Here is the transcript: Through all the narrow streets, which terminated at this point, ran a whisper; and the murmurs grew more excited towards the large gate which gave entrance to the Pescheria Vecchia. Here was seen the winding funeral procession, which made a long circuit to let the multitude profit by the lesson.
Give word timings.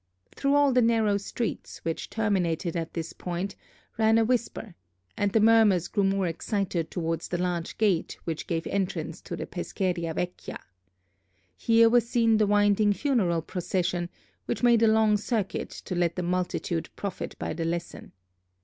Through 0.35 0.55
all 0.55 0.73
the 0.73 0.81
narrow 0.81 1.17
streets, 1.17 1.85
which 1.85 2.09
terminated 2.09 2.75
at 2.75 2.95
this 2.95 3.13
point, 3.13 3.55
ran 3.99 4.17
a 4.17 4.25
whisper; 4.25 4.73
and 5.15 5.31
the 5.31 5.39
murmurs 5.39 5.87
grew 5.87 6.03
more 6.05 6.25
excited 6.25 6.89
towards 6.89 7.27
the 7.27 7.37
large 7.37 7.77
gate 7.77 8.17
which 8.23 8.47
gave 8.47 8.65
entrance 8.65 9.21
to 9.21 9.35
the 9.35 9.45
Pescheria 9.45 10.15
Vecchia. 10.15 10.57
Here 11.55 11.87
was 11.87 12.09
seen 12.09 12.37
the 12.37 12.47
winding 12.47 12.93
funeral 12.93 13.43
procession, 13.43 14.09
which 14.47 14.63
made 14.63 14.81
a 14.81 14.87
long 14.87 15.17
circuit 15.17 15.69
to 15.69 15.93
let 15.93 16.15
the 16.15 16.23
multitude 16.23 16.89
profit 16.95 17.35
by 17.37 17.53
the 17.53 17.65
lesson. 17.65 18.11